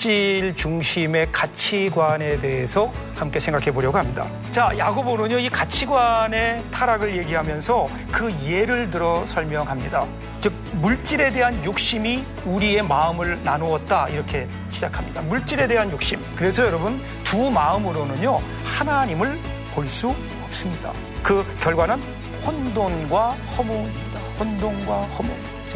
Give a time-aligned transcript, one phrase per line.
[0.00, 4.26] 물질 중심의 가치관에 대해서 함께 생각해 보려고 합니다.
[4.50, 10.06] 자, 야고보는요, 이 가치관의 타락을 얘기하면서 그 예를 들어 설명합니다.
[10.38, 14.08] 즉, 물질에 대한 욕심이 우리의 마음을 나누었다.
[14.08, 15.20] 이렇게 시작합니다.
[15.20, 16.18] 물질에 대한 욕심.
[16.34, 19.38] 그래서 여러분, 두 마음으로는요, 하나님을
[19.74, 20.14] 볼 수
[20.44, 20.94] 없습니다.
[21.22, 22.00] 그 결과는
[22.46, 24.18] 혼돈과 허무입니다.
[24.38, 25.28] 혼돈과 허무.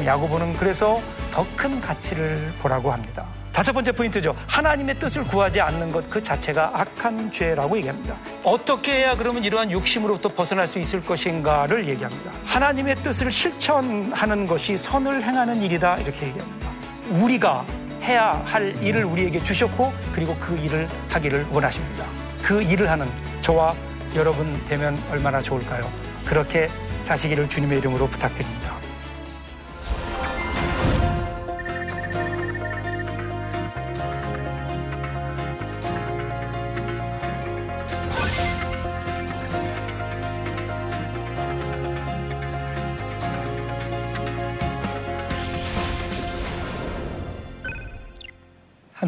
[0.03, 0.99] 야고보는 그래서
[1.31, 3.27] 더 큰 가치를 보라고 합니다.
[3.55, 4.35] 다섯 번째 포인트죠.
[4.49, 8.17] 하나님의 뜻을 구하지 않는 것 그 자체가 악한 죄라고 얘기합니다.
[8.43, 12.31] 어떻게 해야 그러면 이러한 욕심으로부터 벗어날 수 있을 것인가를 얘기합니다.
[12.45, 16.71] 하나님의 뜻을 실천하는 것이 선을 행하는 일이다 이렇게 얘기합니다.
[17.11, 17.65] 우리가
[18.03, 22.05] 해야 할 일을 우리에게 주셨고 그리고 그 일을 하기를 원하십니다.
[22.43, 23.09] 그 일을 하는
[23.41, 23.75] 저와
[24.15, 25.91] 여러분 되면 얼마나 좋을까요?
[26.25, 26.69] 그렇게
[27.03, 28.74] 사시기를 주님의 이름으로 부탁드립니다.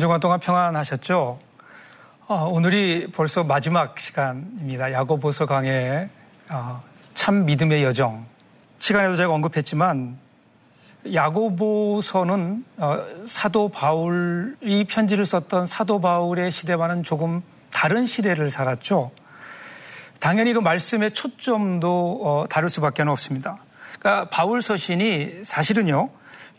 [0.07, 1.37] 주간 동안 평안하셨죠?
[2.29, 4.93] 어, 오늘이 벌써 마지막 시간입니다.
[4.93, 6.09] 야고보서 강의
[6.49, 6.81] 어,
[7.15, 8.25] 참 믿음의 여정.
[8.79, 10.17] 시간에도 제가 언급했지만
[11.13, 19.11] 야고보서는 어, 사도 바울이 편지를 썼던 사도 바울의 시대와는 조금 다른 시대를 살았죠.
[20.21, 23.59] 당연히 그 말씀의 초점도 어, 다를 수밖에 없습니다.
[23.99, 26.11] 그러니까 바울 서신이 사실은요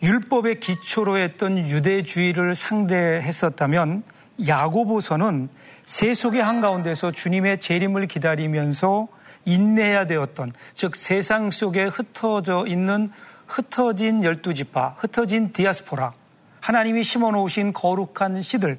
[0.01, 4.03] 율법의 기초로 했던 유대주의를 상대했었다면
[4.47, 5.49] 야고보서는
[5.85, 9.07] 세속의 한가운데서 주님의 재림을 기다리면서
[9.45, 13.09] 인내해야 되었던 즉 세상 속에 흩어져 있는
[13.47, 16.11] 흩어진 열두 지파, 흩어진 디아스포라,
[16.59, 18.77] 하나님이 심어 놓으신 거룩한 씨들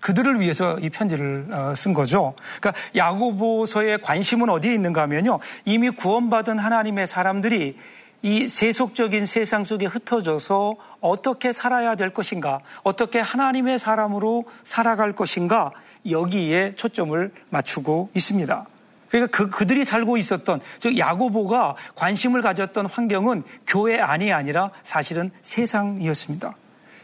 [0.00, 2.34] 그들을 위해서 이 편지를 어, 쓴 거죠.
[2.60, 5.38] 그러니까 야고보서의 관심은 어디에 있는가 하면요.
[5.64, 7.78] 이미 구원받은 하나님의 사람들이
[8.24, 15.70] 이 세속적인 세상 속에 흩어져서 어떻게 살아야 될 것인가, 어떻게 하나님의 사람으로 살아갈 것인가,
[16.08, 18.66] 여기에 초점을 맞추고 있습니다.
[19.10, 26.54] 그러니까 그, 그들이 살고 있었던, 즉, 야고보가 관심을 가졌던 환경은 교회 안이 아니라 사실은 세상이었습니다.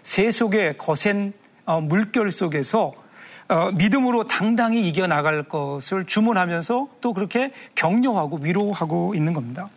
[0.02, 1.34] 세속의 거센
[1.66, 2.94] 어, 물결 속에서
[3.48, 9.68] 어, 믿음으로 당당히 이겨나갈 것을 주문하면서 또 그렇게 격려하고 위로하고 있는 겁니다.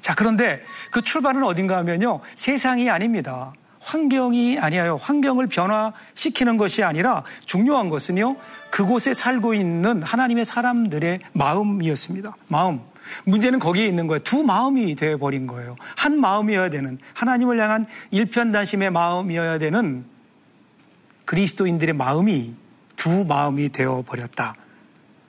[0.00, 2.20] 자, 그런데 그 출발은 어딘가 하면요.
[2.36, 3.52] 세상이 아닙니다.
[3.80, 4.96] 환경이 아니에요.
[4.96, 8.36] 환경을 변화시키는 것이 아니라 중요한 것은요.
[8.70, 12.36] 그곳에 살고 있는 하나님의 사람들의 마음이었습니다.
[12.48, 12.80] 마음.
[13.24, 14.20] 문제는 거기에 있는 거예요.
[14.20, 15.76] 두 마음이 되어버린 거예요.
[15.96, 20.04] 한 마음이어야 되는, 하나님을 향한 일편단심의 마음이어야 되는
[21.24, 22.54] 그리스도인들의 마음이
[22.96, 24.54] 두 마음이 되어버렸다.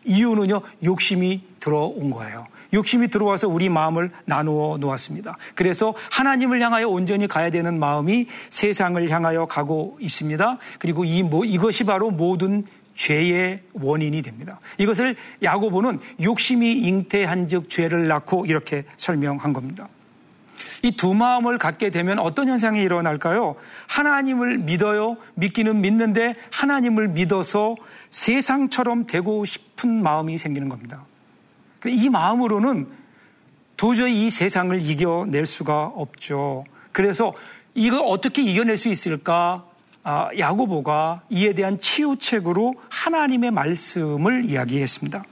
[0.03, 2.45] 이유는요, 욕심이 들어온 거예요.
[2.73, 5.37] 욕심이 들어와서 우리 마음을 나누어 놓았습니다.
[5.55, 10.57] 그래서 하나님을 향하여 온전히 가야 되는 마음이 세상을 향하여 가고 있습니다.
[10.79, 12.65] 그리고 이, 뭐, 이것이 바로 모든
[12.95, 14.59] 죄의 원인이 됩니다.
[14.77, 19.87] 이것을 야고보는 욕심이 잉태한 즉 죄를 낳고 이렇게 설명한 겁니다.
[20.83, 23.55] 이 두 마음을 갖게 되면 어떤 현상이 일어날까요?
[23.87, 25.17] 하나님을 믿어요.
[25.35, 27.75] 믿기는 믿는데 하나님을 믿어서
[28.09, 31.05] 세상처럼 되고 싶은 마음이 생기는 겁니다.
[31.87, 32.87] 이 마음으로는
[33.77, 36.65] 도저히 이 세상을 이겨낼 수가 없죠.
[36.91, 37.33] 그래서
[37.73, 39.65] 이거 어떻게 이겨낼 수 있을까?
[40.03, 45.23] 아, 야고보가 이에 대한 치유책으로 하나님의 말씀을 이야기했습니다.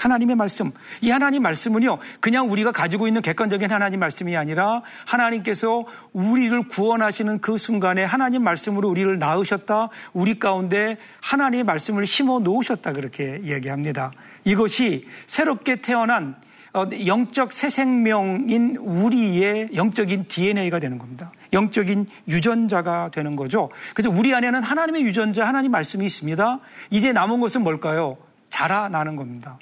[0.00, 0.70] 하나님의 말씀.
[1.00, 7.58] 이 하나님 말씀은요, 그냥 우리가 가지고 있는 객관적인 하나님 말씀이 아니라 하나님께서 우리를 구원하시는 그
[7.58, 9.88] 순간에 하나님 말씀으로 우리를 낳으셨다.
[10.12, 12.92] 우리 가운데 하나님의 말씀을 심어 놓으셨다.
[12.92, 14.12] 그렇게 이야기합니다.
[14.44, 16.36] 이것이 새롭게 태어난
[16.74, 21.32] 어, 영적 새 생명인 우리의 영적인 DNA가 되는 겁니다.
[21.52, 23.70] 영적인 유전자가 되는 거죠.
[23.94, 26.60] 그래서 우리 안에는 하나님의 유전자, 하나님 말씀이 있습니다.
[26.90, 28.18] 이제 남은 것은 뭘까요?
[28.50, 29.58] 자라나는 겁니다.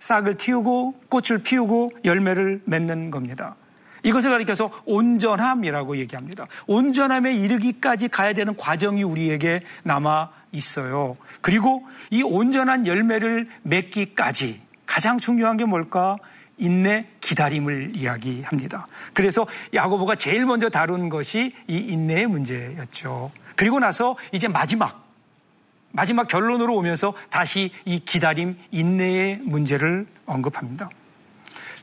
[0.00, 3.54] 싹을 틔우고 꽃을 피우고 열매를 맺는 겁니다.
[4.02, 6.46] 이것을 가리켜서 온전함이라고 얘기합니다.
[6.66, 11.16] 온전함에 이르기까지 가야 되는 과정이 우리에게 남아 있어요.
[11.42, 16.16] 그리고 이 온전한 열매를 맺기까지 가장 중요한 게 뭘까?
[16.56, 18.86] 인내, 기다림을 이야기합니다.
[19.14, 23.30] 그래서 야고보가 제일 먼저 다룬 것이 이 인내의 문제였죠.
[23.56, 25.09] 그리고 나서 이제 마지막,
[25.92, 30.88] 마지막 결론으로 오면서 다시 이 기다림, 인내의 문제를 언급합니다.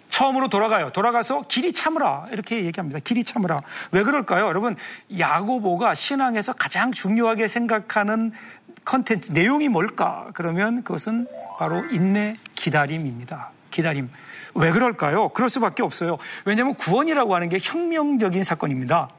[0.09, 0.89] 처음으로 돌아가요.
[0.92, 2.27] 돌아가서 길이 참으라.
[2.31, 3.00] 이렇게 얘기합니다.
[3.00, 3.59] 길이 참으라.
[3.92, 4.45] 왜 그럴까요?
[4.48, 4.75] 여러분,
[5.18, 8.31] 야고보가 신앙에서 가장 중요하게 생각하는
[8.86, 10.30] 컨텐츠, 내용이 뭘까?
[10.33, 11.27] 그러면 그것은
[11.59, 13.51] 바로 인내, 기다림입니다.
[13.69, 14.09] 기다림.
[14.56, 15.30] 왜 그럴까요?
[15.30, 16.18] 그럴 수밖에 없어요.
[16.45, 19.09] 왜냐하면 구원이라고 하는 게 혁명적인 사건입니다.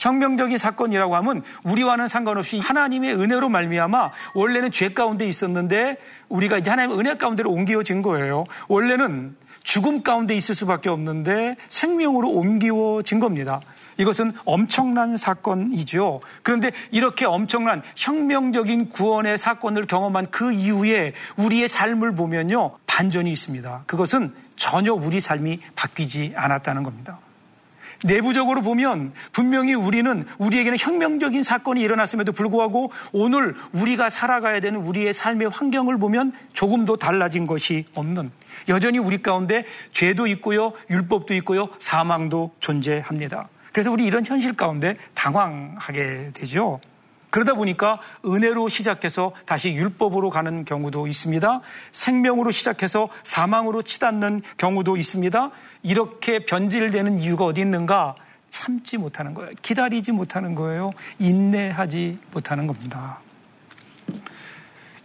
[0.00, 5.98] 혁명적인 사건이라고 하면 우리와는 상관없이 하나님의 은혜로 말미암아 원래는 죄 가운데 있었는데
[6.28, 8.44] 우리가 이제 하나님의 은혜 가운데로 옮겨진 거예요.
[8.68, 13.60] 원래는 죽음 가운데 있을 수밖에 없는데 생명으로 옮겨진 겁니다.
[13.98, 16.20] 이것은 엄청난 사건이죠.
[16.42, 22.78] 그런데 이렇게 엄청난 혁명적인 구원의 사건을 경험한 그 이후에 우리의 삶을 보면요.
[22.86, 23.82] 반전이 있습니다.
[23.86, 27.18] 그것은 전혀 우리 삶이 바뀌지 않았다는 겁니다.
[28.04, 35.50] 내부적으로 보면 분명히 우리는 우리에게는 혁명적인 사건이 일어났음에도 불구하고 오늘 우리가 살아가야 되는 우리의 삶의
[35.50, 38.30] 환경을 보면 조금도 달라진 것이 없는
[38.68, 43.48] 여전히 우리 가운데 죄도 있고요, 율법도 있고요, 사망도 존재합니다.
[43.72, 46.80] 그래서 우리 이런 현실 가운데 당황하게 되죠.
[47.30, 51.60] 그러다 보니까 은혜로 시작해서 다시 율법으로 가는 경우도 있습니다.
[51.92, 55.50] 생명으로 시작해서 사망으로 치닫는 경우도 있습니다.
[55.82, 58.14] 이렇게 변질되는 이유가 어디 있는가?
[58.50, 59.52] 참지 못하는 거예요.
[59.62, 60.90] 기다리지 못하는 거예요.
[61.18, 63.20] 인내하지 못하는 겁니다.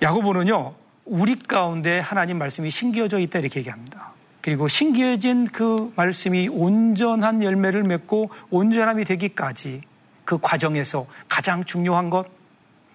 [0.01, 0.73] 야고보는요,
[1.05, 4.13] 우리 가운데 하나님 말씀이 신기어져 있다 이렇게 얘기합니다.
[4.41, 9.81] 그리고 신기해진 그 말씀이 온전한 열매를 맺고 온전함이 되기까지
[10.25, 12.27] 그 과정에서 가장 중요한 것,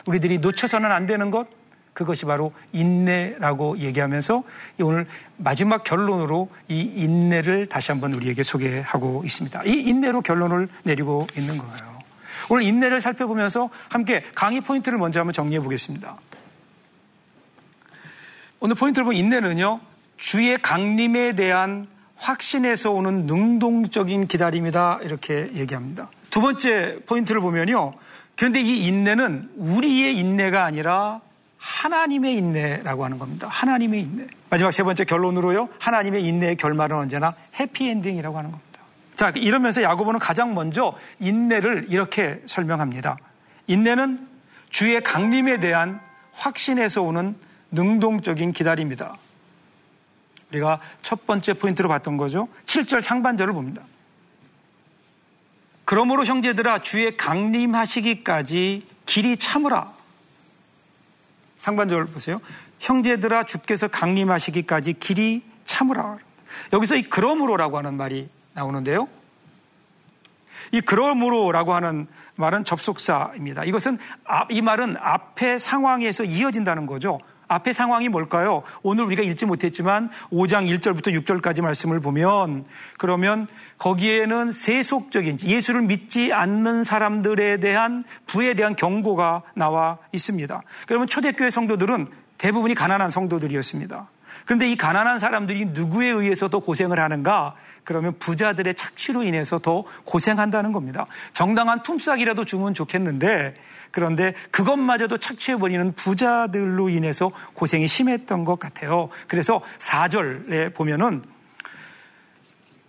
[0.07, 1.49] 우리들이 놓쳐서는 안 되는 것,
[1.93, 4.43] 그것이 바로 인내라고 얘기하면서
[4.81, 5.07] 오늘
[5.37, 9.63] 마지막 결론으로 이 인내를 다시 한번 우리에게 소개하고 있습니다.
[9.67, 11.99] 이 인내로 결론을 내리고 있는 거예요.
[12.49, 16.17] 오늘 인내를 살펴보면서 함께 강의 포인트를 먼저 한번 정리해 보겠습니다.
[18.61, 19.81] 오늘 포인트를 보면 인내는요,
[20.17, 21.87] 주의 강림에 대한
[22.17, 25.01] 확신에서 오는 능동적인 기다림이다.
[25.03, 26.11] 이렇게 얘기합니다.
[26.31, 27.93] 두 번째 포인트를 보면요.
[28.37, 31.21] 그런데 이 인내는 우리의 인내가 아니라
[31.59, 33.49] 하나님의 인내라고 하는 겁니다.
[33.51, 34.27] 하나님의 인내.
[34.49, 35.69] 마지막 세 번째 결론으로요.
[35.79, 38.81] 하나님의 인내의 결말은 언제나 해피엔딩이라고 하는 겁니다.
[39.15, 43.19] 자, 이러면서 야고보는 가장 먼저 인내를 이렇게 설명합니다.
[43.67, 44.27] 인내는
[44.71, 46.01] 주의 강림에 대한
[46.33, 47.37] 확신에서 오는
[47.73, 49.15] 능동적인 기다림이다.
[50.51, 52.49] 우리가 첫 번째 포인트로 봤던 거죠.
[52.65, 53.83] 7절 상반절을 봅니다.
[55.91, 59.91] 그러므로 형제들아 주의 강림하시기까지 길이 참으라.
[61.57, 62.41] 상반절 보세요.
[62.79, 66.19] 형제들아 주께서 강림하시기까지 길이 참으라.
[66.73, 69.09] 여기서 이 그러므로라고 하는 말이 나오는데요.
[70.71, 72.07] 이 그러므로라고 하는
[72.37, 73.65] 말은 접속사입니다.
[73.65, 73.99] 이것은
[74.49, 77.19] 이 말은 앞의 상황에서 이어진다는 거죠.
[77.51, 78.63] 앞의 상황이 뭘까요?
[78.83, 82.65] 오늘 우리가 읽지 못했지만 5장 1절부터 6절까지 말씀을 보면
[82.97, 83.49] 그러면
[83.79, 90.63] 거기에는 세속적인 예수를 믿지 않는 사람들에 대한 부에 대한 경고가 나와 있습니다.
[90.87, 92.07] 그러면 초대교회 성도들은
[92.39, 94.09] 대부분이 가난한 성도들이었습니다.
[94.47, 97.57] 그런데 이 가난한 사람들이 누구에 의해서 더 고생을 하는가?
[97.83, 101.07] 그러면 부자들의 착취로 인해서 더 고생한다는 겁니다.
[101.33, 103.55] 정당한 품삯이라도 주면 좋겠는데
[103.91, 109.09] 그런데 그것마저도 착취해버리는 부자들로 인해서 고생이 심했던 것 같아요.
[109.27, 111.23] 그래서 4절에 보면은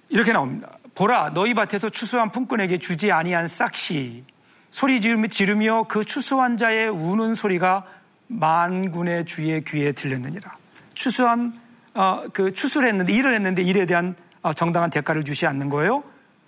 [0.09, 0.77] 이렇게 나옵니다.
[0.93, 4.23] 보라, 너희 밭에서 추수한 품꾼에게 주지 아니한 싹시
[4.69, 7.85] 소리 지르며 그 추수한 자의 우는 소리가
[8.27, 10.51] 만군의 주의 귀에 들렸느니라.
[10.93, 11.53] 추수한
[11.93, 16.03] 어, 그 추수를 했는데 일을 했는데 일에 대한 어, 정당한 대가를 주지 않는 거예요.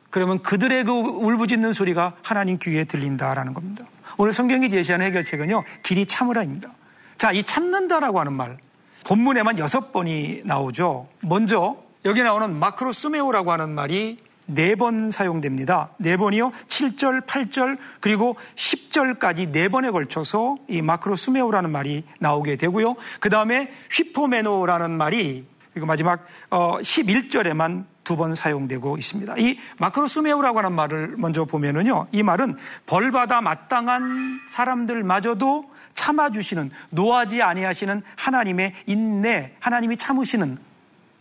[0.09, 3.85] 그러면 그들의 그 울부짖는 소리가 하나님 귀에 들린다라는 겁니다.
[4.17, 6.69] 오늘 성경이 제시하는 해결책은요, 길이 참으라입니다.
[7.17, 8.57] 자, 이 참는다라고 하는 말,
[9.05, 11.07] 본문에만 여섯 번이 나오죠.
[11.21, 15.89] 먼저, 여기 나오는 마크로 수메오라고 하는 말이 네 번 사용됩니다.
[15.97, 16.51] 네 번이요.
[16.67, 22.95] 7절, 8절, 그리고 10절까지 네 번에 걸쳐서 이 마크로 수메오라는 말이 나오게 되고요.
[23.21, 29.35] 그 다음에 휘포메노라는 말이 그리고 마지막 11절에만 어, 두 번 사용되고 있습니다.
[29.37, 32.07] 이 마크로스메우라고 하는 말을 먼저 보면은요.
[32.11, 40.57] 이 말은 벌받아 마땅한 사람들마저도 참아주시는 노하지 아니하시는 하나님의 인내, 하나님이 참으시는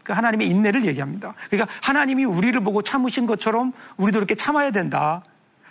[0.03, 1.35] 그 하나님의 인내를 얘기합니다.
[1.49, 5.23] 그러니까 하나님이 우리를 보고 참으신 것처럼 우리도 이렇게 참아야 된다.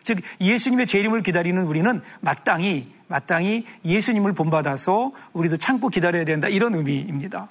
[0.03, 7.47] 즉 예수님의 재림을 기다리는 우리는 마땅히 마땅히 예수님을 본받아서 우리도 참고 기다려야 된다 이런 의미입니다.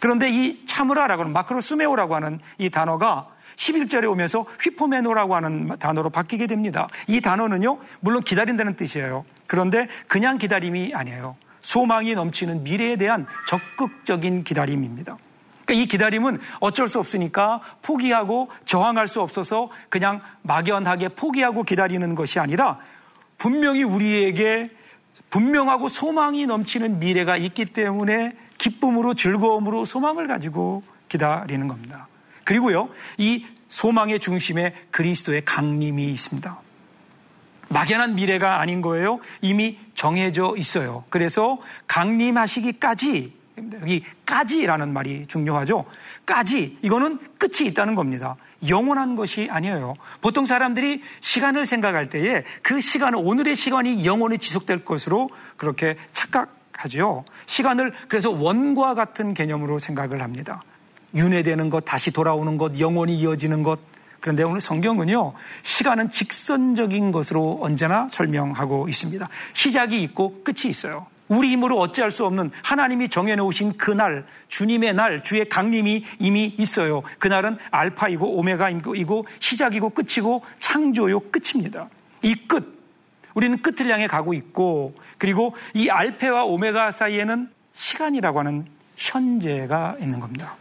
[0.00, 6.46] 그런데 이 참으라라고 하는 마크로 수메오라고 하는 이 단어가 11절에 오면서 휘포메노라고 하는 단어로 바뀌게
[6.46, 6.88] 됩니다.
[7.06, 9.24] 이 단어는요, 물론 기다린다는 뜻이에요.
[9.46, 11.36] 그런데 그냥 기다림이 아니에요.
[11.60, 15.16] 소망이 넘치는 미래에 대한 적극적인 기다림입니다.
[15.66, 22.40] 그러니까 이 기다림은 어쩔 수 없으니까 포기하고 저항할 수 없어서 그냥 막연하게 포기하고 기다리는 것이
[22.40, 22.78] 아니라
[23.36, 24.70] 분명히 우리에게
[25.28, 32.08] 분명하고 소망이 넘치는 미래가 있기 때문에 기쁨으로 즐거움으로 소망을 가지고 기다리는 겁니다.
[32.44, 36.60] 그리고요, 이 소망의 중심에 그리스도의 강림이 있습니다.
[37.70, 39.20] 막연한 미래가 아닌 거예요.
[39.40, 41.04] 이미 정해져 있어요.
[41.08, 43.32] 그래서 강림하시기까지
[43.80, 45.86] 여기 까지라는 말이 중요하죠.
[46.26, 48.36] 까지 이거는 끝이 있다는 겁니다.
[48.68, 49.94] 영원한 것이 아니에요.
[50.20, 57.24] 보통 사람들이 시간을 생각할 때에 그 시간은 오늘의 시간이 영원히 지속될 것으로 그렇게 착각 하죠.
[57.46, 60.62] 시간을 그래서 원과 같은 개념으로 생각을 합니다.
[61.14, 63.80] 윤회되는 것, 다시 돌아오는 것, 영원히 이어지는 것.
[64.20, 65.32] 그런데 오늘 성경은요,
[65.62, 69.28] 시간은 직선적인 것으로 언제나 설명하고 있습니다.
[69.52, 71.06] 시작이 있고 끝이 있어요.
[71.28, 77.02] 우리 힘으로 어찌할 수 없는 하나님이 정해놓으신 그날, 주님의 날, 주의 강림이 이미 있어요.
[77.18, 81.88] 그날은 알파이고 오메가이고 시작이고 끝이고 창조요 끝입니다.
[82.22, 82.79] 이 끝,
[83.40, 88.66] 우리는 끝을 향해 가고 있고 그리고 이 알페와 오메가 사이에는 시간이라고 하는
[88.96, 90.56] 현재가 있는 겁니다.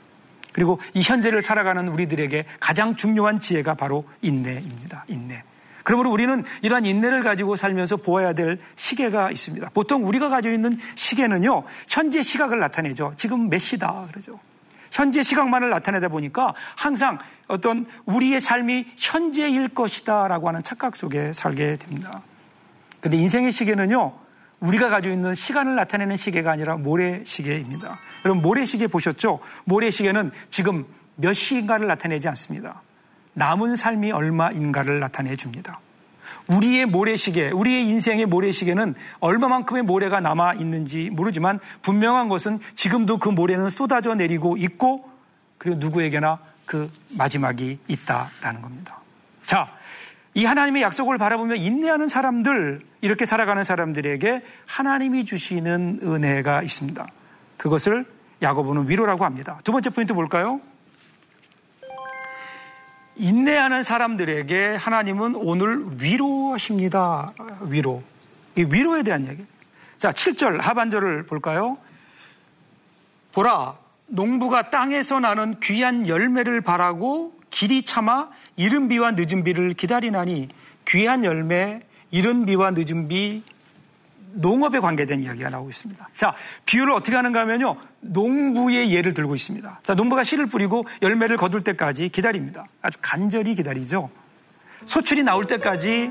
[0.54, 5.04] 그리고 이 현재를 살아가는 우리들에게 가장 중요한 지혜가 바로 인내입니다.
[5.10, 5.44] 인내.
[5.84, 9.72] 그러므로 우리는 이러한 인내를 가지고 살면서 보아야 될 시계가 있습니다.
[9.74, 13.14] 보통 우리가 가지고 있는 시계는요, 현재 시각을 나타내죠.
[13.18, 14.06] 지금 몇 시다.
[14.10, 14.40] 그러죠.
[14.90, 21.76] 현재 시각만을 나타내다 보니까 항상 어떤 우리의 삶이 현재일 것이다 라고 하는 착각 속에 살게
[21.76, 22.22] 됩니다.
[23.02, 24.14] 근데 인생의 시계는요,
[24.60, 27.98] 우리가 가지고 있는 시간을 나타내는 시계가 아니라 모래시계입니다.
[28.26, 29.40] 여러분, 모래시계 보셨죠?
[29.66, 32.82] 모래시계는 지금 몇 시인가를 나타내지 않습니다.
[33.34, 35.80] 남은 삶이 얼마인가를 나타내 줍니다.
[36.48, 43.70] 우리의 모래시계, 우리의 인생의 모래시계는 얼마만큼의 모래가 남아 있는지 모르지만 분명한 것은 지금도 그 모래는
[43.70, 45.10] 쏟아져 내리고 있고
[45.58, 49.00] 그리고 누구에게나 그 마지막이 있다라는 겁니다.
[49.46, 49.70] 자,
[50.40, 57.06] 이 하나님의 약속을 바라보며 인내하는 사람들, 이렇게 살아가는 사람들에게 하나님이 주시는 은혜가 있습니다.
[57.58, 58.06] 그것을
[58.42, 59.60] 야고보는 위로라고 합니다.
[59.66, 60.62] 두 번째 포인트 볼까요?
[63.18, 67.34] 인내하는 사람들에게 하나님은 오늘 위로하십니다.
[67.64, 68.02] 위로.
[68.56, 69.46] 이 위로에 대한 얘기.
[69.98, 71.78] 자, 7절 하반절을 볼까요?
[73.34, 73.76] 보라,
[74.08, 80.48] 농부가 땅에서 나는 귀한 열매를 바라고 길이 참아 이른 비와 늦은 비를 기다리나니
[80.88, 83.44] 귀한 열매, 이른 비와 늦은 비,
[84.32, 86.10] 농업에 관계된 이야기가 나오고 있습니다.
[86.16, 86.34] 자,
[86.66, 87.76] 비유를 어떻게 하는가 하면요.
[88.00, 89.82] 농부의 예를 들고 있습니다.
[89.84, 92.64] 자, 농부가 씨를 뿌리고 열매를 거둘 때까지 기다립니다.
[92.82, 94.10] 아주 간절히 기다리죠.
[94.86, 96.10] 소출이 나올 때까지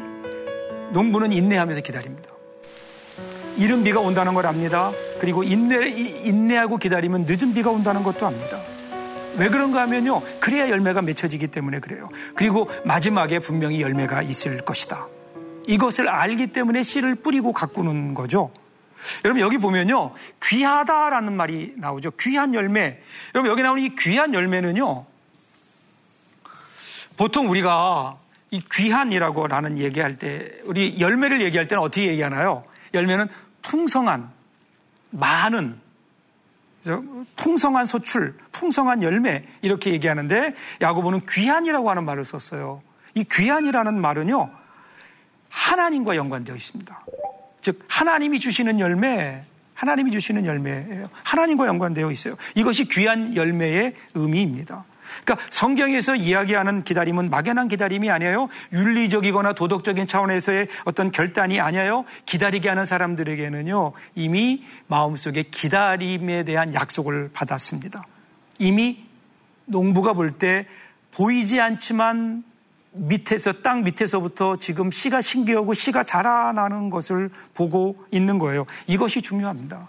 [0.92, 2.28] 농부는 인내하면서 기다립니다.
[3.56, 4.92] 이른 비가 온다는 걸 압니다.
[5.18, 8.58] 그리고 인내, 인내하고 기다리면 늦은 비가 온다는 것도 압니다.
[9.38, 10.20] 왜 그런가 하면요.
[10.40, 12.08] 그래야 열매가 맺혀지기 때문에 그래요.
[12.34, 15.06] 그리고 마지막에 분명히 열매가 있을 것이다.
[15.66, 18.50] 이것을 알기 때문에 씨를 뿌리고 가꾸는 거죠.
[19.24, 20.12] 여러분 여기 보면요.
[20.42, 22.10] 귀하다라는 말이 나오죠.
[22.18, 23.00] 귀한 열매.
[23.34, 25.06] 여러분 여기 나오는 이 귀한 열매는요.
[27.16, 28.16] 보통 우리가
[28.50, 32.64] 이 귀한이라고 라는 얘기할 때 우리 열매를 얘기할 때는 어떻게 얘기하나요?
[32.94, 33.28] 열매는
[33.62, 34.30] 풍성한
[35.10, 35.78] 많은
[37.36, 42.82] 풍성한 소출, 풍성한 열매 이렇게 얘기하는데 야고보는 귀한이라고 하는 말을 썼어요.
[43.14, 44.50] 이 귀한이라는 말은요.
[45.48, 47.04] 하나님과 연관되어 있습니다.
[47.60, 49.44] 즉 하나님이 주시는 열매,
[49.74, 51.06] 하나님이 주시는 열매예요.
[51.24, 52.36] 하나님과 연관되어 있어요.
[52.54, 54.84] 이것이 귀한 열매의 의미입니다.
[55.24, 58.48] 그러니까 성경에서 이야기하는 기다림은 막연한 기다림이 아니에요.
[58.72, 62.04] 윤리적이거나 도덕적인 차원에서의 어떤 결단이 아니에요.
[62.26, 68.02] 기다리게 하는 사람들에게는요, 이미 마음속에 기다림에 대한 약속을 받았습니다.
[68.58, 69.04] 이미
[69.66, 70.66] 농부가 볼 때
[71.12, 72.44] 보이지 않지만
[72.92, 78.66] 밑에서 땅 밑에서부터 지금 씨가 신기하고 씨가 자라나는 것을 보고 있는 거예요.
[78.86, 79.88] 이것이 중요합니다.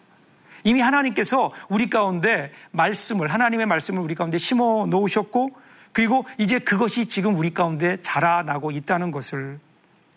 [0.63, 5.51] 이미 하나님께서 우리 가운데 말씀을 하나님의 말씀을 우리 가운데 심어 놓으셨고
[5.91, 9.59] 그리고 이제 그것이 지금 우리 가운데 자라나고 있다는 것을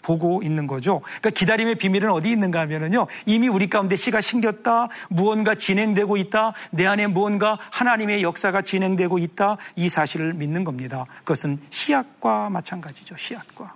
[0.03, 1.01] 보고 있는 거죠.
[1.01, 3.07] 그러니까 기다림의 비밀은 어디 있는가 하면은요.
[3.25, 4.89] 이미 우리 가운데 씨가 심겼다.
[5.09, 6.53] 무언가 진행되고 있다.
[6.73, 9.57] 내 안에 무언가 하나님의 역사가 진행되고 있다.
[9.77, 11.07] 이 사실을 믿는 겁니다.
[11.19, 13.17] 그것은 씨앗과 마찬가지죠.
[13.17, 13.75] 씨앗과.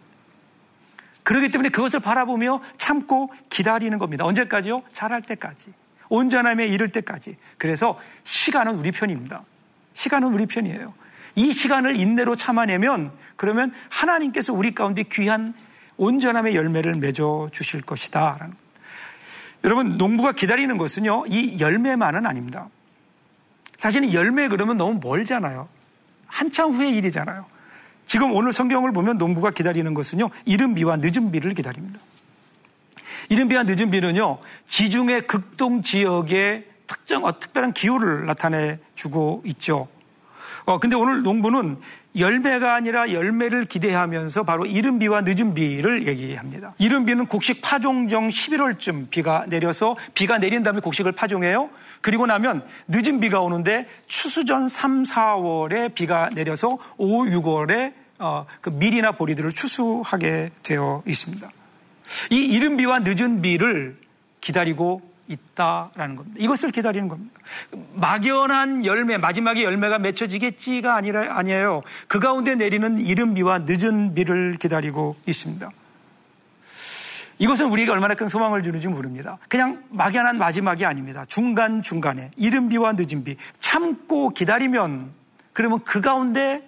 [1.23, 4.25] 그렇기 때문에 그것을 바라보며 참고 기다리는 겁니다.
[4.25, 4.83] 언제까지요?
[4.93, 5.73] 자랄 때까지.
[6.09, 7.37] 온전함에 이를 때까지.
[7.59, 9.45] 그래서 시간은 우리 편입니다.
[9.93, 10.95] 시간은 우리 편이에요.
[11.37, 15.55] 이 시간을 인내로 참아내면 그러면 하나님께서 우리 가운데 귀한
[15.97, 18.49] 온전함의 열매를 맺어 주실 것이다.
[19.65, 22.69] 여러분, 농부가 기다리는 것은요, 이 열매만은 아닙니다.
[23.79, 25.69] 사실은 열매 그러면 너무 멀잖아요.
[26.27, 27.47] 한참 후의 일이잖아요.
[28.05, 31.99] 지금 오늘 성경을 보면 농부가 기다리는 것은요, 이른 비와 늦은 비를 기다립니다.
[33.29, 39.89] 이른 비와 늦은 비는요, 지중해 극동 지역의 특정, 어, 특별한 기후를 나타내 주고 있죠.
[40.65, 41.79] 어, 근데 오늘 농부는
[42.17, 46.75] 열매가 아니라 열매를 기대하면서 바로 이른 비와 늦은 비를 얘기합니다.
[46.79, 51.69] 이른 비는 곡식 파종정 11월쯤 비가 내려서 비가 내린 다음에 곡식을 파종해요.
[52.01, 59.13] 그리고 나면 늦은 비가 오는데 추수전 3, 4월에 비가 내려서 5, 6월에 어, 그 밀이나
[59.13, 61.51] 보리들을 추수하게 되어 있습니다.
[62.31, 63.97] 이 이른 비와 늦은 비를
[64.41, 66.37] 기다리고 있다라는 겁니다.
[66.39, 67.39] 이것을 기다리는 겁니다.
[67.95, 71.83] 막연한 열매, 마지막에 열매가 맺혀지겠지가 아니라, 아니에요.
[72.07, 75.69] 그 가운데 내리는 이른 비와 늦은 비를 기다리고 있습니다.
[77.39, 79.39] 이것은 우리에게 얼마나 큰 소망을 주는지 모릅니다.
[79.49, 81.25] 그냥 막연한 마지막이 아닙니다.
[81.27, 85.11] 중간중간에 이른 비와 늦은 비 참고 기다리면
[85.53, 86.66] 그러면 그 가운데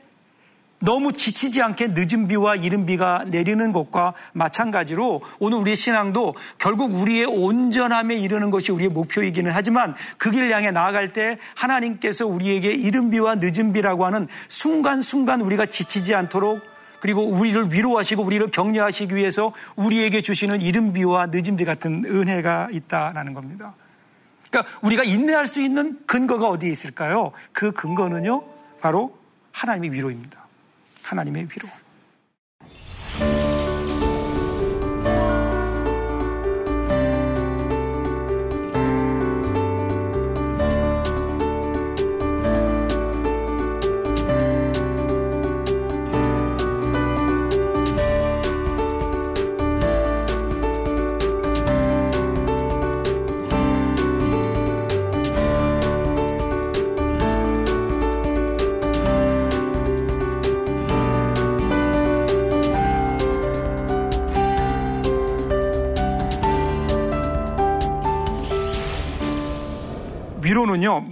[0.80, 7.25] 너무 지치지 않게 늦은 비와 이른 비가 내리는 것과 마찬가지로 오늘 우리의 신앙도 결국 우리의
[7.26, 13.37] 온전함에 이르는 것이 우리의 목표이기는 하지만 그 길을 향해 나아갈 때 하나님께서 우리에게 이른 비와
[13.37, 16.61] 늦은 비라고 하는 순간순간 우리가 지치지 않도록
[17.00, 23.35] 그리고 우리를 위로하시고 우리를 격려하시기 위해서 우리에게 주시는 이른 비와 늦은 비 같은 은혜가 있다라는
[23.35, 23.75] 겁니다.
[24.50, 27.32] 그러니까 우리가 인내할 수 있는 근거가 어디에 있을까요?
[27.52, 28.42] 그 근거는요,
[28.80, 29.16] 바로
[29.52, 30.48] 하나님의 위로입니다.
[31.08, 31.68] 하나님의 위로.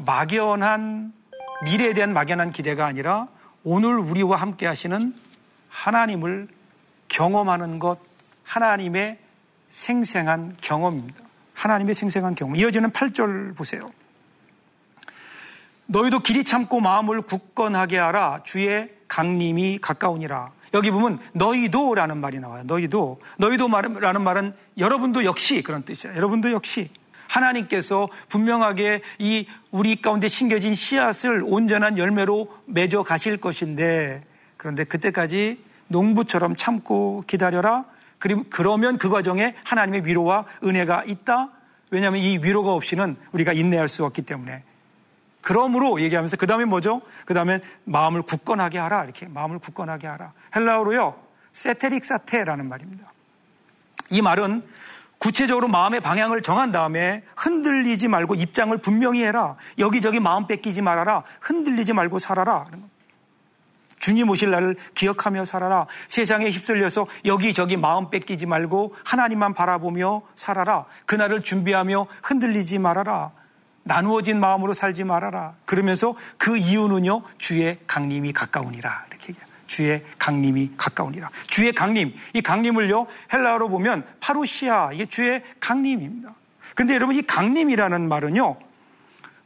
[0.07, 1.13] 막연한,
[1.65, 3.29] 미래에 대한 막연한 기대가 아니라
[3.65, 5.15] 오늘 우리와 함께 하시는
[5.69, 6.49] 하나님을
[7.09, 7.99] 경험하는 것,
[8.45, 9.19] 하나님의
[9.69, 11.21] 생생한 경험입니다.
[11.55, 12.57] 하나님의 생생한 경험.
[12.57, 13.81] 이어지는 8절 보세요.
[15.87, 18.41] 너희도 길이 참고 마음을 굳건하게 하라.
[18.45, 20.51] 주의 강림이 가까우니라.
[20.75, 22.65] 여기 보면 너희도라는 말이 나와요.
[22.65, 23.21] 너희도.
[23.39, 26.17] 너희도라는 말은 여러분도 역시 그런 뜻이에요.
[26.17, 26.91] 여러분도 역시.
[27.29, 34.25] 하나님께서 분명하게 이 우리 가운데 심겨진 씨앗을 온전한 열매로 맺어 가실 것인데
[34.57, 37.85] 그런데 그때까지 농부처럼 참고 기다려라.
[38.51, 41.51] 그러면 그 과정에 하나님의 위로와 은혜가 있다.
[41.91, 44.65] 왜냐하면 이 위로가 없이는 우리가 인내할 수 없기 때문에.
[45.41, 47.03] 그러므로 얘기하면서 그 다음에 뭐죠?
[47.25, 49.05] 그 다음에 마음을 굳건하게 하라.
[49.05, 50.33] 이렇게 마음을 굳건하게 하라.
[50.57, 51.15] 헬라어로요.
[51.53, 53.07] 세테릭사테라는 말입니다.
[54.11, 54.65] 이 말은
[55.19, 59.57] 구체적으로 마음의 방향을 정한 다음에 흔들리지 말고 입장을 분명히 해라.
[59.79, 61.23] 여기저기 마음 뺏기지 말아라.
[61.41, 62.67] 흔들리지 말고 살아라.
[63.99, 65.87] 주님 오실 날을 기억하며 살아라.
[66.07, 70.85] 세상에 휩쓸려서 여기저기 마음 뺏기지 말고 하나님만 바라보며 살아라.
[71.07, 73.33] 그날을 준비하며 흔들리지 말아라.
[73.83, 75.55] 나누어진 마음으로 살지 말아라.
[75.65, 79.07] 그러면서 그 이유는요, 주의 강림이 가까우니라.
[79.09, 79.56] 이렇게 얘기해요.
[79.67, 81.31] 주의 강림이 가까우니라.
[81.47, 82.15] 주의 강림.
[82.33, 84.93] 이 강림을요, 헬라어로 보면 파루시아.
[84.93, 86.35] 이게 주의 강림입니다.
[86.75, 88.57] 그런데 여러분, 이 강림이라는 말은요,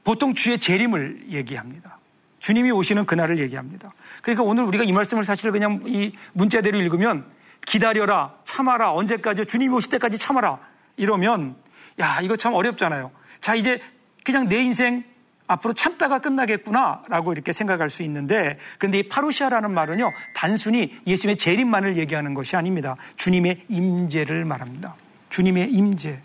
[0.05, 1.99] 보통 주의 재림을 얘기합니다.
[2.39, 3.93] 주님이 오시는 그날을 얘기합니다.
[4.23, 7.25] 그러니까 오늘 우리가 이 말씀을 사실 그냥 이 문자대로 읽으면
[7.67, 10.59] 기다려라, 참아라, 언제까지, 주님이 오실 때까지 참아라.
[10.97, 11.57] 이러면,
[12.01, 13.11] 야, 이거 참 어렵잖아요.
[13.41, 13.81] 자, 이제
[14.25, 15.05] 그냥 내 인생
[15.51, 22.35] 앞으로 참다가 끝나겠구나라고 이렇게 생각할 수 있는데 그런데 이 파루시아라는 말은요 단순히 예수님의 재림만을 얘기하는
[22.35, 22.95] 것이 아닙니다.
[23.17, 24.95] 주님의 임재를 말합니다.
[25.29, 26.21] 주님의 임재.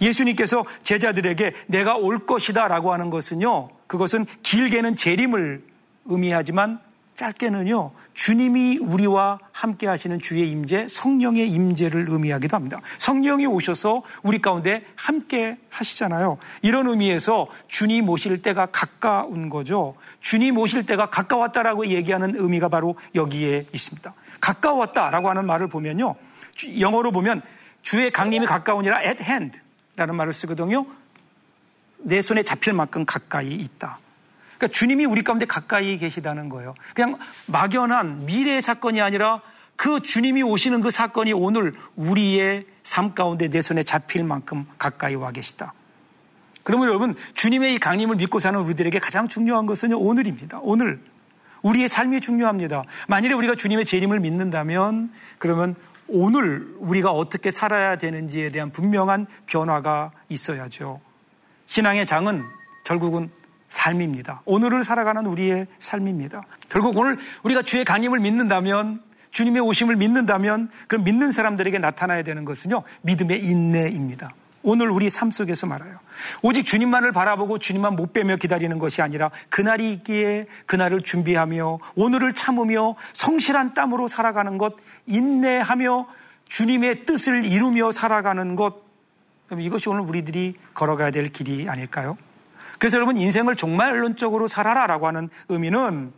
[0.00, 5.62] 예수님께서 제자들에게 내가 올 것이다라고 하는 것은요 그것은 길게는 재림을
[6.06, 6.80] 의미하지만
[7.14, 12.78] 짧게는요 주님이 우리와 함께 하시는 주의 임재 성령의 임재를 의미하기도 합니다.
[12.98, 16.38] 성령이 오셔서 우리 가운데 함께 하시잖아요.
[16.62, 19.94] 이런 의미에서 주님 오실 때가 가까운 거죠.
[20.20, 24.14] 주님 오실 때가 가까웠다라고 얘기하는 의미가 바로 여기에 있습니다.
[24.40, 26.14] 가까웠다라고 하는 말을 보면요.
[26.78, 27.42] 영어로 보면
[27.82, 30.86] 주의 강림이 가까우니라 at hand라는 말을 쓰거든요.
[31.98, 33.98] 내 손에 잡힐 만큼 가까이 있다.
[34.62, 36.74] 그러니까 주님이 우리 가운데 가까이 계시다는 거예요.
[36.94, 39.40] 그냥 막연한 미래의 사건이 아니라
[39.74, 45.32] 그 주님이 오시는 그 사건이 오늘 우리의 삶 가운데 내 손에 잡힐 만큼 가까이 와
[45.32, 45.74] 계시다.
[46.62, 50.60] 그러면 여러분 주님의 이 강림을 믿고 사는 우리들에게 가장 중요한 것은 오늘입니다.
[50.62, 51.00] 오늘
[51.62, 52.84] 우리의 삶이 중요합니다.
[53.08, 55.74] 만일에 우리가 주님의 재림을 믿는다면 그러면
[56.06, 61.00] 오늘 우리가 어떻게 살아야 되는지에 대한 분명한 변화가 있어야죠.
[61.66, 62.42] 신앙의 장은
[62.84, 63.28] 결국은
[63.72, 64.42] 삶입니다.
[64.44, 66.42] 오늘을 살아가는 우리의 삶입니다.
[66.68, 72.82] 결국 오늘 우리가 주의 강림을 믿는다면 주님의 오심을 믿는다면 그럼 믿는 사람들에게 나타나야 되는 것은요
[73.00, 74.28] 믿음의 인내입니다.
[74.62, 75.98] 오늘 우리 삶 속에서 말아요.
[76.42, 82.94] 오직 주님만을 바라보고 주님만 못 빼며 기다리는 것이 아니라 그날이 있기에 그날을 준비하며 오늘을 참으며
[83.14, 86.06] 성실한 땀으로 살아가는 것, 인내하며
[86.44, 88.82] 주님의 뜻을 이루며 살아가는 것.
[89.58, 92.16] 이것이 오늘 우리들이 걸어가야 될 길이 아닐까요?
[92.82, 96.12] 그래서 여러분 인생을 종말론적으로 살아라라고 하는 의미는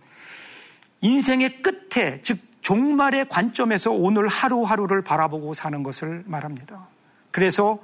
[1.02, 6.88] 인생의 끝에 즉 종말의 관점에서 오늘 하루하루를 바라보고 사는 것을 말합니다.
[7.32, 7.80] 그래서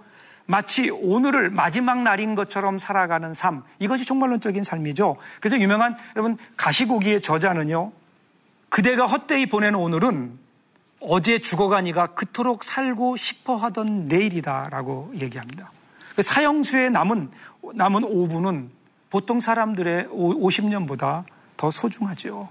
[0.46, 3.64] 마치 오늘을 마지막 날인 것처럼 살아가는 삶.
[3.80, 5.18] 이것이 종말론적인 삶이죠.
[5.40, 7.92] 그래서 유명한 여러분 가시고기의 저자는요.
[8.70, 10.38] 그대가 헛되이 보내는 오늘은
[11.00, 15.70] 어제 죽어가니가 그토록 살고 싶어 하던 내일이다라고 얘기합니다.
[16.20, 17.30] 그 사형수의 남은
[17.72, 18.68] 남은 5분은
[19.08, 21.24] 보통 사람들의 50년보다
[21.56, 22.50] 더 소중하죠.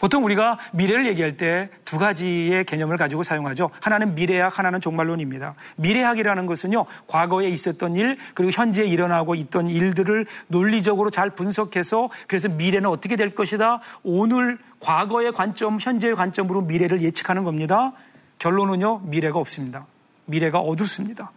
[0.00, 3.68] 보통 우리가 미래를 얘기할 때 두 가지의 개념을 가지고 사용하죠.
[3.82, 5.54] 하나는 미래학, 하나는 종말론입니다.
[5.76, 12.88] 미래학이라는 것은요, 과거에 있었던 일, 그리고 현재 일어나고 있던 일들을 논리적으로 잘 분석해서 그래서 미래는
[12.88, 13.82] 어떻게 될 것이다.
[14.02, 17.92] 오늘 과거의 관점, 현재의 관점으로 미래를 예측하는 겁니다.
[18.38, 19.84] 결론은요, 미래가 없습니다.
[20.24, 21.32] 미래가 어둡습니다.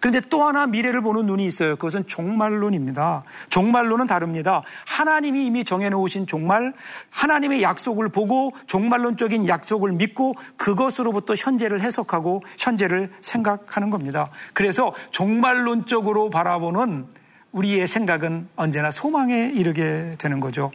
[0.00, 1.76] 그런데 또 하나 미래를 보는 눈이 있어요.
[1.76, 3.24] 그것은 종말론입니다.
[3.50, 4.62] 종말론은 다릅니다.
[4.86, 6.72] 하나님이 이미 정해놓으신 종말,
[7.10, 14.30] 하나님의 약속을 보고 종말론적인 약속을 믿고 그것으로부터 현재를 해석하고 현재를 생각하는 겁니다.
[14.52, 17.06] 그래서 종말론적으로 바라보는
[17.52, 20.70] 우리의 생각은 언제나 소망에 이르게 되는 거죠.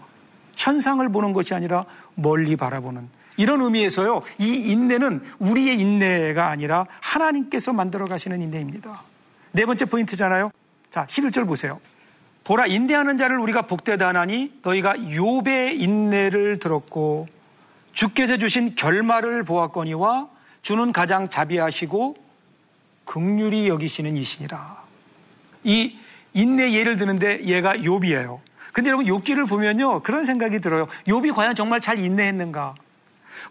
[0.55, 8.05] 현상을 보는 것이 아니라 멀리 바라보는 이런 의미에서요, 이 인내는 우리의 인내가 아니라 하나님께서 만들어
[8.05, 9.01] 가시는 인내입니다.
[9.53, 10.51] 네 번째 포인트잖아요.
[10.89, 11.79] 자, 11절 보세요.
[12.43, 17.27] 보라 인내하는 자를 우리가 복되다 하나니 너희가 욥의 인내를 들었고
[17.93, 20.27] 주께서 주신 결말을 보았거니와
[20.61, 22.15] 주는 가장 자비하시고
[23.05, 24.83] 극률이 여기시는 이시니라.
[25.63, 25.97] 이
[26.33, 28.39] 인내 예를 드는데 얘가 욥이에요.
[28.73, 30.87] 근데 여러분 욥기를 보면요 그런 생각이 들어요.
[31.05, 32.73] 욥이 과연 정말 잘 인내했는가?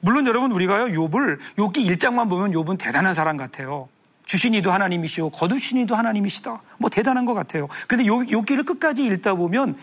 [0.01, 3.89] 물론 여러분 우리가요 욥을 욥기 1장만 보면 욥은 대단한 사람 같아요.
[4.25, 5.31] 주신 이도 하나님이시오.
[5.31, 6.63] 거두신 이도 하나님이시다.
[6.79, 7.69] 뭐 대단한 것 같아요.
[7.89, 9.77] 근데 요, 요기를 끝까지 읽다 보면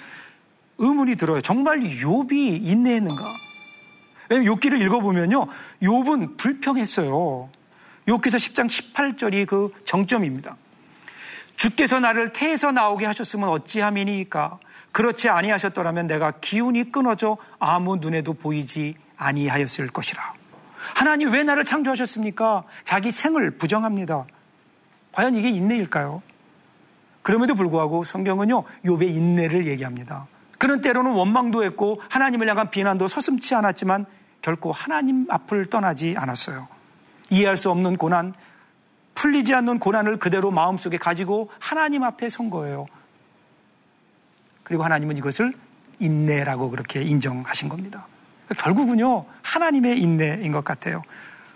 [0.77, 1.41] 의문이 들어요.
[1.41, 3.35] 정말 욥이 인내했는가?
[4.29, 5.47] 왜냐면 욥기를 읽어보면요.
[5.81, 7.49] 욥은 불평했어요.
[8.07, 10.55] 욥기서 10장 18절이 그 정점입니다.
[11.55, 14.59] 주께서 나를 태에서 나오게 하셨으면 어찌함이니까
[14.91, 20.38] 그렇지 아니하셨더라면 내가 기운이 끊어져 아무 눈에도 보이지 아니하였을 것이라.
[20.95, 22.63] 하나님 왜 나를 창조하셨습니까?
[22.83, 24.25] 자기 생을 부정합니다.
[25.11, 26.21] 과연 이게 인내일까요?
[27.21, 30.27] 그럼에도 불구하고 성경은요, 욥의 인내를 얘기합니다.
[30.57, 34.05] 그는 때로는 원망도 했고 하나님을 향한 비난도 서슴치 않았지만
[34.41, 36.67] 결코 하나님 앞을 떠나지 않았어요.
[37.29, 38.33] 이해할 수 없는 고난,
[39.15, 42.85] 풀리지 않는 고난을 그대로 마음속에 가지고 하나님 앞에 선 거예요.
[44.63, 45.53] 그리고 하나님은 이것을
[45.99, 48.07] 인내라고 그렇게 인정하신 겁니다.
[48.57, 51.01] 결국은요, 하나님의 인내인 것 같아요.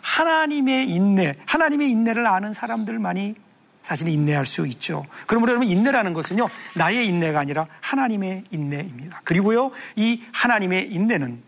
[0.01, 3.35] 하나님의 인내, 하나님의 인내를 아는 사람들만이
[3.81, 5.05] 사실 인내할 수 있죠.
[5.27, 9.21] 그러므로 여러분 인내라는 것은요, 나의 인내가 아니라 하나님의 인내입니다.
[9.23, 11.41] 그리고요, 이 하나님의 인내는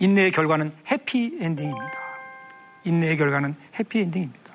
[0.00, 1.92] 인내의 결과는 해피 엔딩입니다.
[2.84, 4.54] 인내의 결과는 해피 엔딩입니다.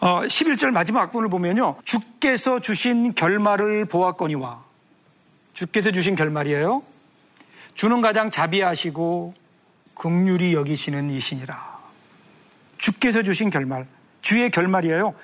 [0.00, 1.76] 어, 11절 마지막 악분을 보면요.
[1.84, 4.64] 주께서 주신 결말을 보았거니와
[5.54, 6.82] 주께서 주신 결말이에요.
[7.74, 9.34] 주는 가장 자비하시고
[9.94, 11.72] 극률이 여기시는 이신이라.
[12.78, 13.86] 주께서 주신 결말,
[14.20, 15.14] 주의 결말이에요.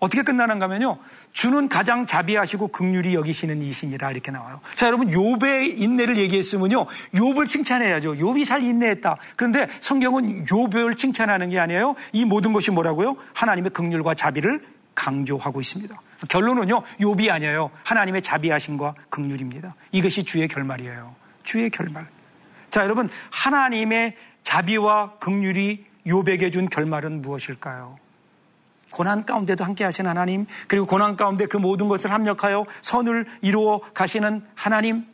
[0.00, 0.98] 어떻게 끝나는가 하면요.
[1.32, 4.60] 주는 가장 자비하시고 극률이 여기시는 이신이라 이렇게 나와요.
[4.74, 6.86] 자, 여러분 욥의 인내를 얘기했으면요.
[7.14, 8.14] 욥을 칭찬해야죠.
[8.14, 9.16] 욥이 잘 인내했다.
[9.36, 11.94] 그런데 성경은 욥을 칭찬하는 게 아니에요.
[12.12, 13.16] 이 모든 것이 뭐라고요?
[13.34, 15.94] 하나님의 극률과 자비를 강조하고 있습니다.
[16.28, 16.82] 결론은요.
[17.00, 17.70] 욥이 아니에요.
[17.84, 19.74] 하나님의 자비하심과 극률입니다.
[19.92, 21.14] 이것이 주의 결말이에요.
[21.48, 22.06] 주의 결말.
[22.68, 27.96] 자, 여러분, 하나님의 자비와 극률이 요백에 준 결말은 무엇일까요?
[28.90, 34.44] 고난 가운데도 함께 하신 하나님, 그리고 고난 가운데 그 모든 것을 합력하여 선을 이루어 가시는
[34.54, 35.06] 하나님.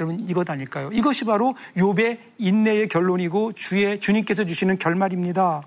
[0.00, 0.90] 여러분, 이것 아닐까요?
[0.92, 5.62] 이것이 바로 욥의 인내의 결론이고 주의 주님께서 주시는 결말입니다.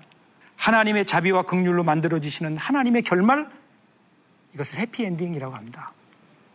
[0.56, 3.48] 하나님의 자비와 극률로 만들어지시는 하나님의 결말,
[4.52, 5.92] 이것을 해피엔딩이라고 합니다.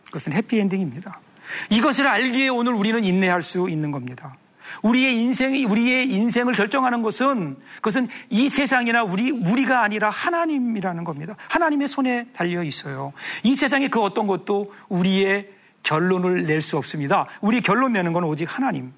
[0.04, 1.25] 그것은 해피엔딩입니다.
[1.70, 4.36] 이것을 알기에 오늘 우리는 인내할 수 있는 겁니다.
[4.82, 11.34] 우리의 인생이 우리의 인생을 결정하는 것은 그것은 이 세상이나 우리 우리가 아니라 하나님이라는 겁니다.
[11.48, 13.12] 하나님의 손에 달려 있어요.
[13.42, 15.48] 이 세상의 그 어떤 것도 우리의
[15.82, 17.26] 결론을 낼 수 없습니다.
[17.40, 18.92] 우리 결론 내는 건 오직 하나님.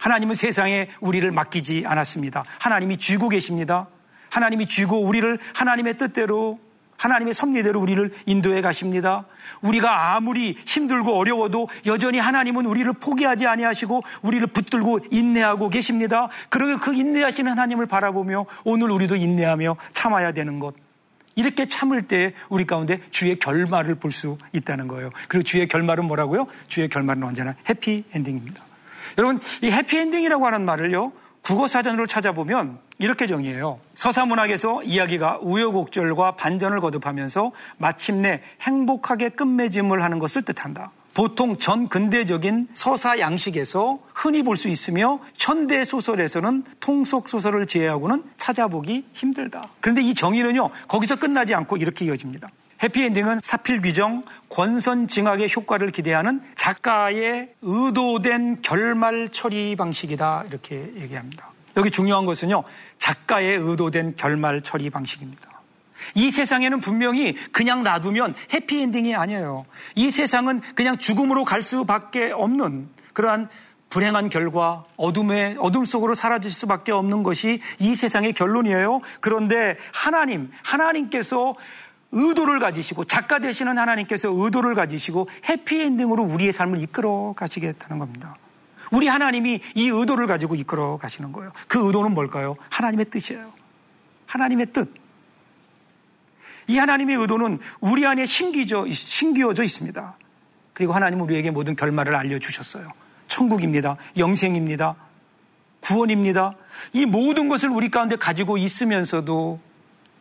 [0.00, 2.44] 하나님은 세상에 우리를 맡기지 않았습니다.
[2.60, 3.88] 하나님이 쥐고 계십니다.
[4.30, 6.60] 하나님이 쥐고 우리를 하나님의 뜻대로
[6.98, 9.24] 하나님의 섭리대로 우리를 인도해 가십니다.
[9.62, 16.28] 우리가 아무리 힘들고 어려워도 여전히 하나님은 우리를 포기하지 아니하시고 우리를 붙들고 인내하고 계십니다.
[16.50, 20.74] 그러게 그 인내하시는 하나님을 바라보며 오늘 우리도 인내하며 참아야 되는 것.
[21.36, 25.10] 이렇게 참을 때 우리 가운데 주의 결말을 볼 수 있다는 거예요.
[25.28, 26.48] 그리고 주의 결말은 뭐라고요?
[26.66, 28.60] 주의 결말은 언제나 해피 엔딩입니다.
[29.16, 31.12] 여러분, 이 해피 엔딩이라고 하는 말을요.
[31.42, 33.78] 국어사전으로 찾아보면 이렇게 정의해요.
[33.94, 40.90] 서사 문학에서 이야기가 우여곡절과 반전을 거듭하면서 마침내 행복하게 끝맺음을 하는 것을 뜻한다.
[41.14, 49.06] 보통 전 근대적인 서사 양식에서 흔히 볼 수 있으며 현대 소설에서는 통속 소설을 제외하고는 찾아보기
[49.12, 49.62] 힘들다.
[49.80, 52.48] 그런데 이 정의는요, 거기서 끝나지 않고 이렇게 이어집니다.
[52.82, 60.44] 해피엔딩은 사필 규정, 권선 징악의 효과를 기대하는 작가의 의도된 결말 처리 방식이다.
[60.48, 61.50] 이렇게 얘기합니다.
[61.78, 62.64] 여기 중요한 것은요,
[62.98, 65.48] 작가의 의도된 결말 처리 방식입니다.
[66.14, 69.64] 이 세상에는 분명히 그냥 놔두면 해피엔딩이 아니에요.
[69.94, 73.48] 이 세상은 그냥 죽음으로 갈 수밖에 없는 그러한
[73.90, 79.00] 불행한 결과, 어둠의, 어둠 속으로 사라질 수밖에 없는 것이 이 세상의 결론이에요.
[79.20, 81.54] 그런데 하나님, 하나님께서
[82.12, 88.34] 의도를 가지시고 작가 되시는 하나님께서 의도를 가지시고 해피엔딩으로 우리의 삶을 이끌어 가시겠다는 겁니다.
[88.90, 91.52] 우리 하나님이 이 의도를 가지고 이끌어 가시는 거예요.
[91.66, 92.56] 그 의도는 뭘까요?
[92.70, 93.52] 하나님의 뜻이에요.
[94.26, 94.92] 하나님의 뜻.
[96.68, 100.16] 이 하나님의 의도는 우리 안에 신기져, 신기어져 있습니다.
[100.74, 102.92] 그리고 하나님은 우리에게 모든 결말을 알려주셨어요.
[103.26, 103.96] 천국입니다.
[104.16, 104.96] 영생입니다.
[105.80, 106.52] 구원입니다.
[106.92, 109.60] 이 모든 것을 우리 가운데 가지고 있으면서도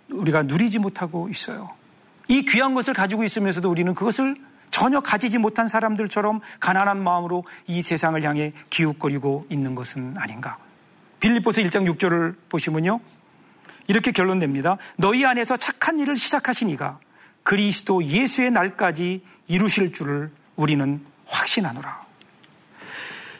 [0.09, 1.69] 우리가 누리지 못하고 있어요.
[2.27, 4.35] 이 귀한 것을 가지고 있으면서도 우리는 그것을
[4.69, 10.57] 전혀 가지지 못한 사람들처럼 가난한 마음으로 이 세상을 향해 기웃거리고 있는 것은 아닌가.
[11.19, 12.99] 빌립보서 1장 6절을 보시면요.
[13.87, 14.77] 이렇게 결론 냅니다.
[14.97, 16.99] 너희 안에서 착한 일을 시작하신 이가
[17.43, 22.05] 그리스도 예수의 날까지 이루실 줄을 우리는 확신하노라.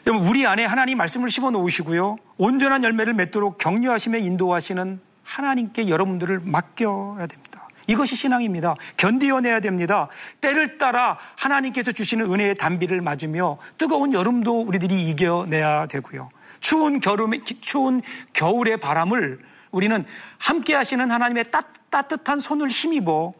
[0.06, 2.16] 여러분, 우리 안에 하나님 말씀을 심어 놓으시고요.
[2.38, 7.47] 온전한 열매를 맺도록 격려하시며 인도하시는 하나님께 여러분들을 맡겨야 됩니다.
[7.88, 8.74] 이것이 신앙입니다.
[8.96, 10.08] 견디어내야 됩니다.
[10.40, 16.28] 때를 따라 하나님께서 주시는 은혜의 단비를 맞으며 뜨거운 여름도 우리들이 이겨내야 되고요.
[16.60, 18.02] 추운 겨름, 추운
[18.34, 20.04] 겨울의 바람을 우리는
[20.38, 23.32] 함께 하시는 하나님의 따, 따뜻한 손을 힘입어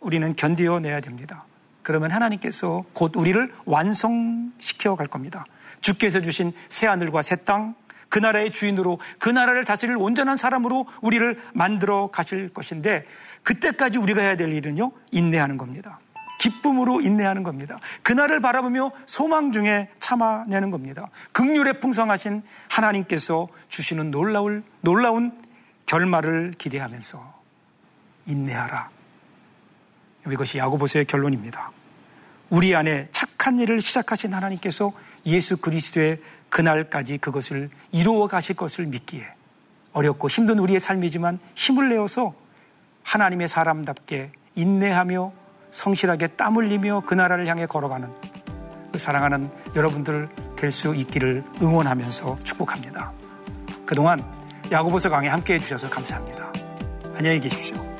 [0.00, 1.46] 우리는 견디어내야 됩니다.
[1.82, 5.44] 그러면 하나님께서 곧 우리를 완성시켜 갈 겁니다.
[5.80, 7.74] 주께서 주신 새 하늘과 새 땅,
[8.08, 13.04] 그 나라의 주인으로 그 나라를 다스릴 온전한 사람으로 우리를 만들어 가실 것인데
[13.44, 16.00] 그때까지 우리가 해야 될 일은요, 인내하는 겁니다.
[16.38, 17.78] 기쁨으로 인내하는 겁니다.
[18.02, 21.08] 그날을 바라보며 소망 중에 참아내는 겁니다.
[21.32, 25.32] 극률에 풍성하신 하나님께서 주시는 놀라울, 놀라운
[25.86, 27.34] 결말을 기대하면서
[28.26, 28.90] 인내하라.
[30.30, 31.70] 이것이 야고보서의 결론입니다.
[32.50, 34.92] 우리 안에 착한 일을 시작하신 하나님께서
[35.26, 39.26] 예수 그리스도의 그날까지 그것을 이루어 가실 것을 믿기에
[39.92, 42.34] 어렵고 힘든 우리의 삶이지만 힘을 내어서
[43.04, 45.32] 하나님의 사람답게 인내하며
[45.70, 48.08] 성실하게 땀 흘리며 그 나라를 향해 걸어가는
[48.92, 53.12] 그 사랑하는 여러분들 될 수 있기를 응원하면서 축복합니다.
[53.84, 54.24] 그동안
[54.72, 56.50] 야고보서 강의 함께 해주셔서 감사합니다.
[57.14, 57.93] 안녕히 계십시오.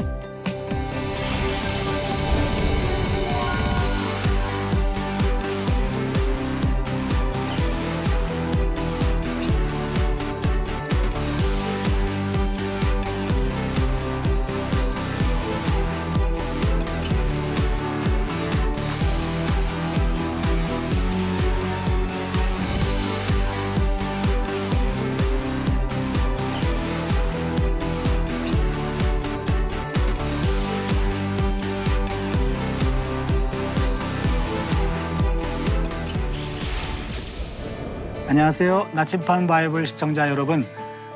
[38.35, 38.89] 안녕하세요.
[38.91, 40.67] 나침반 바이블 시청자 여러분.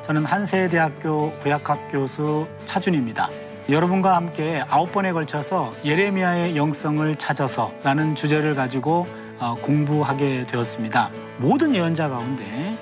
[0.03, 3.27] 저는 한세대학교 구약학 교수 차준입니다.
[3.69, 9.05] 여러분과 함께 아홉 번에 걸쳐서 예레미야의 영성을 찾아서 라는 주제를 가지고
[9.37, 11.09] 어, 공부하게 되었습니다.
[11.39, 12.73] 모든 예언자 가운데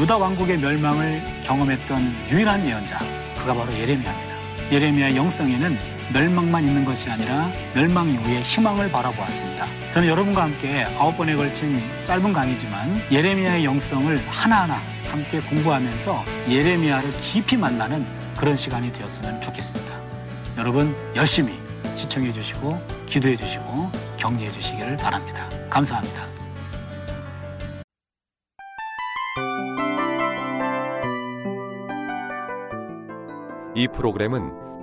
[0.00, 2.98] 유다 왕국의 멸망을 경험했던 유일한 예언자,
[3.36, 4.34] 그가 바로 예레미야입니다.
[4.72, 5.76] 예레미야 영성에는
[6.12, 9.66] 멸망만 있는 것이 아니라 멸망 이후에 희망을 바라보았습니다.
[9.92, 17.56] 저는 여러분과 함께 아홉 번에 걸친 짧은 강의지만 예레미야의 영성을 하나하나 함께 공부하면서 예레미야를 깊이
[17.56, 18.04] 만나는
[18.36, 19.94] 그런 시간이 되었으면 좋겠습니다.
[20.58, 21.54] 여러분 열심히
[21.94, 25.48] 시청해 주시고 기도해 주시고 격려해 주시기를 바랍니다.
[25.70, 26.34] 감사합니다.
[33.76, 34.63] 이 프로그램은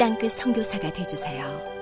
[0.00, 1.79] 땅끝 성교사가 되주세요